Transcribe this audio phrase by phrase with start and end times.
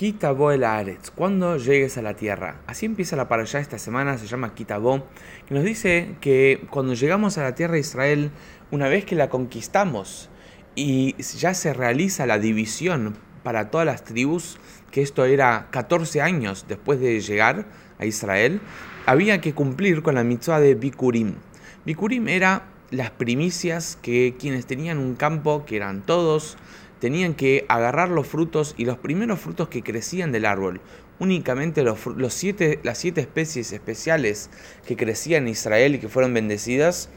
[0.00, 2.62] Kitabo el Aretz, cuando llegues a la tierra.
[2.66, 5.06] Así empieza la para allá esta semana, se llama Kitabo,
[5.46, 8.30] que nos dice que cuando llegamos a la tierra de Israel,
[8.70, 10.30] una vez que la conquistamos
[10.74, 14.58] y ya se realiza la división para todas las tribus,
[14.90, 17.66] que esto era 14 años después de llegar
[17.98, 18.62] a Israel,
[19.04, 21.34] había que cumplir con la mitzvah de Bikurim.
[21.84, 26.56] Bikurim era las primicias que quienes tenían un campo, que eran todos,
[27.00, 30.80] tenían que agarrar los frutos y los primeros frutos que crecían del árbol.
[31.18, 31.98] Únicamente los,
[32.32, 34.50] siete, las siete especies especiales
[34.86, 37.08] que crecían en Israel y que fueron bendecidas,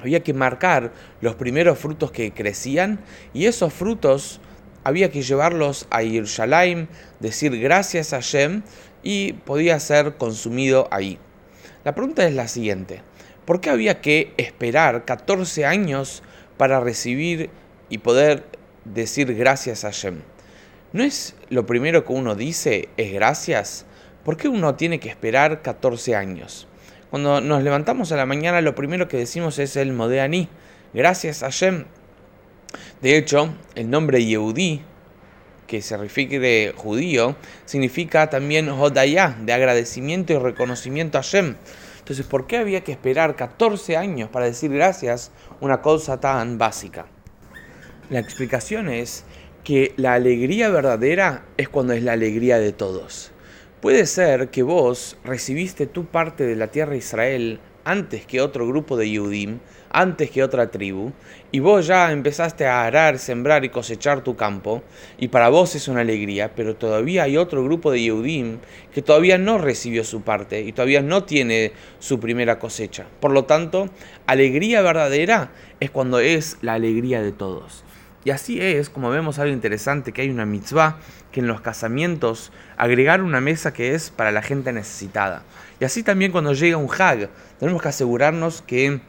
[0.00, 3.00] había que marcar los primeros frutos que crecían
[3.32, 4.40] y esos frutos
[4.84, 6.86] había que llevarlos a Yerushalayim,
[7.18, 8.62] decir gracias a Shem
[9.02, 11.18] y podía ser consumido ahí.
[11.84, 13.02] La pregunta es la siguiente.
[13.44, 16.22] ¿Por qué había que esperar 14 años
[16.56, 17.50] para recibir
[17.88, 18.55] y poder
[18.94, 20.20] decir gracias a Shem.
[20.92, 23.86] ¿No es lo primero que uno dice es gracias?
[24.24, 26.66] ¿Por qué uno tiene que esperar 14 años?
[27.10, 30.48] Cuando nos levantamos a la mañana lo primero que decimos es el Modeani,
[30.92, 31.84] gracias a Shem.
[33.00, 34.82] De hecho, el nombre Yehudi,
[35.66, 41.56] que se refiere judío, significa también Hodayah, de agradecimiento y reconocimiento a Shem.
[41.98, 47.06] Entonces, ¿por qué había que esperar 14 años para decir gracias una cosa tan básica?
[48.08, 49.24] La explicación es
[49.64, 53.32] que la alegría verdadera es cuando es la alegría de todos.
[53.80, 58.68] Puede ser que vos recibiste tu parte de la tierra de Israel antes que otro
[58.68, 59.58] grupo de Yehudim,
[59.90, 61.10] antes que otra tribu,
[61.50, 64.84] y vos ya empezaste a arar, sembrar y cosechar tu campo,
[65.18, 68.58] y para vos es una alegría, pero todavía hay otro grupo de Yehudim
[68.94, 73.06] que todavía no recibió su parte y todavía no tiene su primera cosecha.
[73.18, 73.88] Por lo tanto,
[74.26, 77.82] alegría verdadera es cuando es la alegría de todos.
[78.26, 80.98] Y así es, como vemos algo interesante, que hay una mitzvah,
[81.30, 85.44] que en los casamientos agregar una mesa que es para la gente necesitada.
[85.78, 89.00] Y así también cuando llega un hag, tenemos que asegurarnos que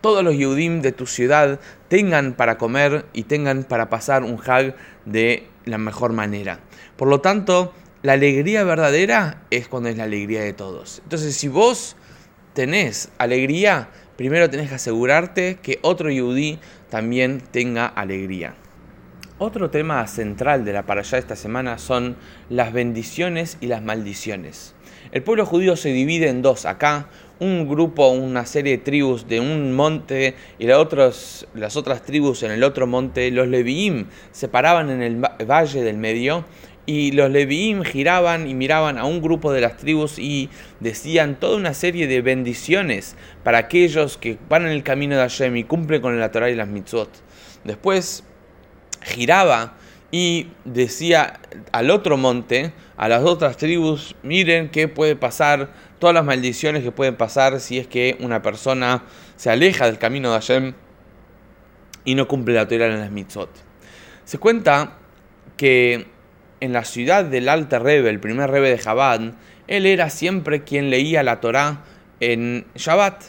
[0.00, 4.74] todos los yudim de tu ciudad tengan para comer y tengan para pasar un hag
[5.04, 6.60] de la mejor manera.
[6.96, 11.02] Por lo tanto, la alegría verdadera es cuando es la alegría de todos.
[11.04, 11.94] Entonces, si vos
[12.54, 16.58] tenés alegría, primero tenés que asegurarte que otro yudí
[16.90, 18.54] también tenga alegría.
[19.38, 22.16] Otro tema central de la parashá esta semana son
[22.48, 24.74] las bendiciones y las maldiciones.
[25.10, 27.08] El pueblo judío se divide en dos acá,
[27.40, 32.42] un grupo, una serie de tribus de un monte y las otras, las otras tribus
[32.42, 33.30] en el otro monte.
[33.30, 36.44] Los Leviim se paraban en el valle del medio
[36.86, 40.50] y los Leviim giraban y miraban a un grupo de las tribus y
[40.80, 45.56] decían toda una serie de bendiciones para aquellos que van en el camino de Hashem
[45.56, 47.10] y cumplen con la Torah y las mitzvot.
[47.64, 48.24] Después
[49.02, 49.74] giraba
[50.10, 51.40] y decía
[51.72, 56.92] al otro monte, a las otras tribus, miren qué puede pasar, todas las maldiciones que
[56.92, 59.04] pueden pasar si es que una persona
[59.36, 60.74] se aleja del camino de Hashem
[62.04, 63.48] y no cumple la Torah en las mitzvot.
[64.24, 64.98] Se cuenta
[65.56, 66.13] que
[66.64, 69.20] en la ciudad del Alta Rebe, el primer Rebe de Jabad,
[69.68, 71.84] él era siempre quien leía la Torá
[72.20, 73.22] en Shabbat.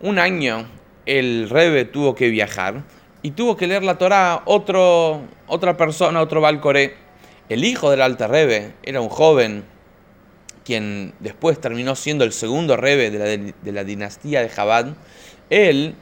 [0.00, 0.66] Un año
[1.04, 2.82] el Rebe tuvo que viajar
[3.20, 6.96] y tuvo que leer la Torá otro, otra persona, otro Balcoré.
[7.50, 9.64] El hijo del Alta Rebe era un joven
[10.64, 14.86] quien después terminó siendo el segundo Rebe de la, de la dinastía de Jabad.
[15.50, 15.94] Él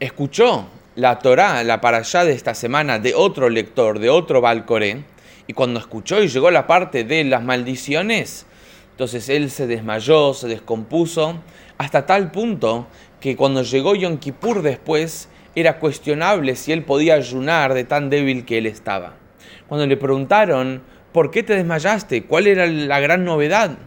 [0.00, 5.04] escuchó la Torá, la para allá de esta semana, de otro lector, de otro Balcoré,
[5.46, 8.46] y cuando escuchó y llegó la parte de las maldiciones,
[8.90, 11.40] entonces él se desmayó, se descompuso,
[11.78, 12.86] hasta tal punto
[13.20, 18.44] que cuando llegó Yom Kippur después, era cuestionable si él podía ayunar de tan débil
[18.44, 19.14] que él estaba.
[19.68, 20.82] Cuando le preguntaron,
[21.12, 22.24] ¿por qué te desmayaste?
[22.24, 23.78] ¿Cuál era la gran novedad?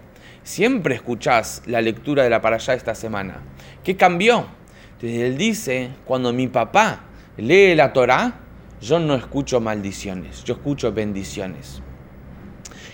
[0.43, 3.41] Siempre escuchás la lectura de la allá esta semana.
[3.83, 4.45] ¿Qué cambió?
[4.93, 7.01] Entonces él dice, cuando mi papá
[7.37, 8.44] lee la Torah,
[8.81, 11.81] yo no escucho maldiciones, yo escucho bendiciones.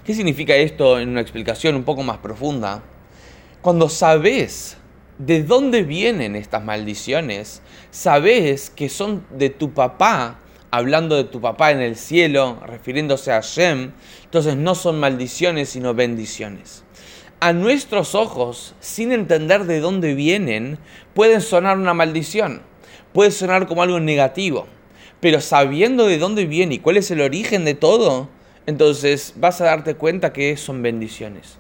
[0.04, 2.84] ¿Qué significa esto en una explicación un poco más profunda?
[3.62, 4.78] Cuando sabes
[5.18, 7.62] de dónde vienen estas maldiciones,
[7.92, 10.40] sabes que son de tu papá,
[10.72, 13.92] hablando de tu papá en el cielo, refiriéndose a Shem,
[14.24, 16.84] entonces no son maldiciones sino bendiciones.
[17.40, 20.78] A nuestros ojos, sin entender de dónde vienen,
[21.14, 22.62] pueden sonar una maldición,
[23.14, 24.68] puede sonar como algo negativo
[25.22, 28.28] pero sabiendo de dónde viene y cuál es el origen de todo,
[28.66, 31.58] entonces vas a darte cuenta que son bendiciones.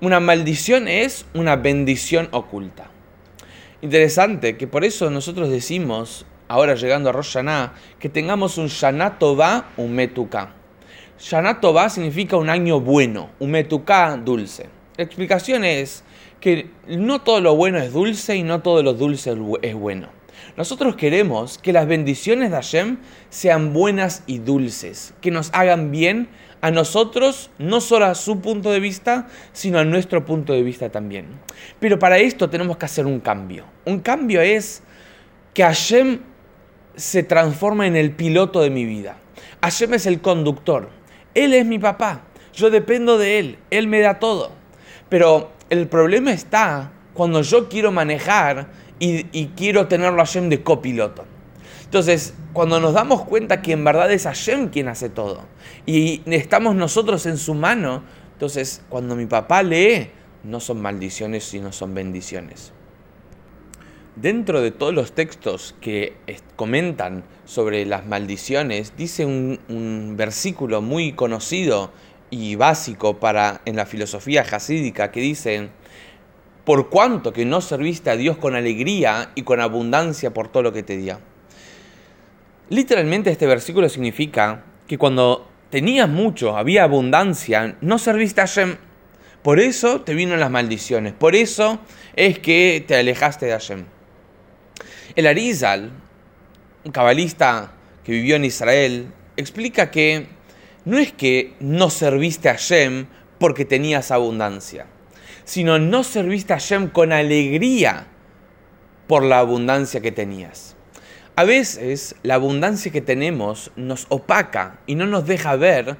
[0.00, 2.90] Una maldición es una bendición oculta.
[3.82, 9.18] Interesante que por eso nosotros decimos, ahora llegando a Rosh Hashanah, que tengamos un Shana
[9.18, 10.54] Tová, un Metuka.
[11.22, 14.68] Shana Tova significa un año bueno, un metuká dulce.
[14.96, 16.02] La explicación es
[16.40, 19.32] que no todo lo bueno es dulce y no todo lo dulce
[19.62, 20.08] es bueno.
[20.56, 22.98] Nosotros queremos que las bendiciones de Hashem
[23.30, 26.28] sean buenas y dulces, que nos hagan bien
[26.60, 30.90] a nosotros, no solo a su punto de vista, sino a nuestro punto de vista
[30.90, 31.26] también.
[31.80, 33.64] Pero para esto tenemos que hacer un cambio.
[33.84, 34.82] Un cambio es
[35.54, 36.20] que Hashem
[36.94, 39.16] se transforma en el piloto de mi vida.
[39.60, 40.90] Hashem es el conductor.
[41.34, 42.22] Él es mi papá.
[42.52, 43.58] Yo dependo de él.
[43.70, 44.52] Él me da todo.
[45.08, 48.68] Pero el problema está cuando yo quiero manejar
[49.02, 51.24] y, quiero tenerlo a Hashem de copiloto.
[51.84, 55.44] Entonces, cuando nos damos cuenta que en verdad es Hashem quien hace todo
[55.84, 58.02] y estamos nosotros en su mano,
[58.32, 60.08] entonces cuando mi papá lee,
[60.44, 62.72] no son maldiciones, sino son bendiciones.
[64.16, 66.14] Dentro de todos los textos que
[66.56, 71.90] comentan sobre las maldiciones, dice un, un versículo muy conocido
[72.30, 75.70] y básico para en la filosofía jasídica que dice,
[76.64, 80.72] por cuanto que no serviste a Dios con alegría y con abundancia por todo lo
[80.72, 81.18] que te dio.
[82.68, 88.76] Literalmente este versículo significa que cuando tenías mucho, había abundancia, no serviste a Hashem.
[89.42, 91.12] Por eso te vino las maldiciones.
[91.12, 91.80] Por eso
[92.14, 93.84] es que te alejaste de Hashem.
[95.16, 95.90] El Arizal,
[96.84, 97.72] un cabalista
[98.04, 100.28] que vivió en Israel, explica que
[100.84, 103.06] no es que no serviste a Hashem
[103.38, 104.86] porque tenías abundancia,
[105.44, 108.06] sino no serviste a Hashem con alegría
[109.06, 110.76] por la abundancia que tenías.
[111.34, 115.96] A veces la abundancia que tenemos nos opaca y no nos deja ver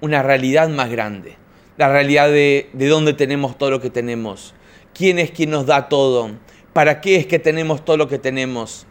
[0.00, 1.36] una realidad más grande.
[1.76, 4.54] La realidad de, de dónde tenemos todo lo que tenemos,
[4.92, 6.30] quién es quien nos da todo,
[6.72, 8.86] para qué es que tenemos todo lo que tenemos.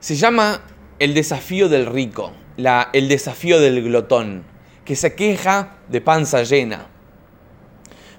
[0.00, 0.62] Se llama
[0.98, 4.44] el desafío del rico, la, el desafío del glotón,
[4.84, 6.88] que se queja de panza llena.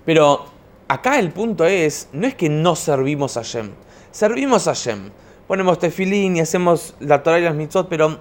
[0.08, 0.46] Pero
[0.88, 3.72] acá el punto es, no es que no servimos a Shem,
[4.10, 5.12] servimos a Shem
[5.48, 8.20] ponemos tefilín y hacemos la Torah y las mitzvot, pero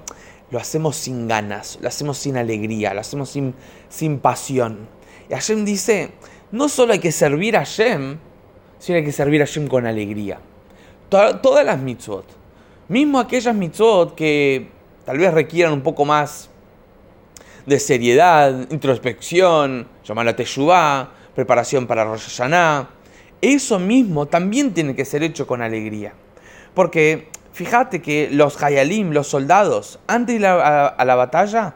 [0.50, 3.54] lo hacemos sin ganas, lo hacemos sin alegría, lo hacemos sin,
[3.88, 4.88] sin pasión.
[5.28, 6.12] Y Hashem dice,
[6.52, 8.18] no solo hay que servir a Hashem,
[8.78, 10.38] sino hay que servir a Hashem con alegría.
[11.08, 12.24] todas las mitzvot,
[12.88, 14.70] mismo aquellas mitzvot que
[15.04, 16.48] tal vez requieran un poco más
[17.64, 22.88] de seriedad, introspección, llamar a Teshuvah, preparación para Rosh Hashanah,
[23.42, 26.14] eso mismo también tiene que ser hecho con alegría.
[26.74, 31.74] Porque fíjate que los Hayalim, los soldados, antes de ir a, la batalla,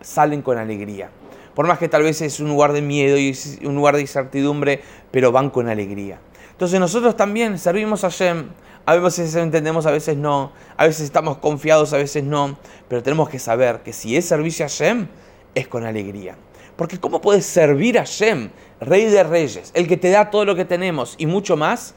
[0.00, 1.10] salen con alegría.
[1.54, 4.80] Por más que tal vez es un lugar de miedo y un lugar de incertidumbre,
[5.10, 6.18] pero van con alegría.
[6.50, 8.48] Entonces nosotros también servimos a Shem.
[8.86, 10.52] A veces entendemos, a veces no.
[10.78, 12.56] A veces estamos confiados, a veces no.
[12.88, 15.06] Pero tenemos que saber que si es servicio a Shem,
[15.54, 16.36] es con alegría.
[16.76, 20.54] Porque ¿cómo puedes servir a Shem, Rey de Reyes, el que te da todo lo
[20.54, 21.94] que tenemos y mucho más,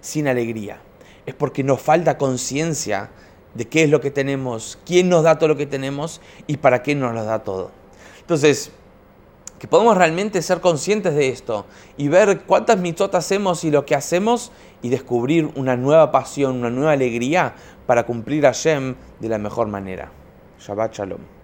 [0.00, 0.80] sin alegría?
[1.26, 3.10] es porque nos falta conciencia
[3.54, 6.82] de qué es lo que tenemos, quién nos da todo lo que tenemos y para
[6.82, 7.70] qué nos lo da todo.
[8.20, 8.72] Entonces,
[9.58, 11.64] que podamos realmente ser conscientes de esto
[11.96, 14.52] y ver cuántas mitotas hacemos y lo que hacemos
[14.82, 17.54] y descubrir una nueva pasión, una nueva alegría
[17.86, 20.10] para cumplir a Shem de la mejor manera.
[20.58, 21.43] Shabbat Shalom.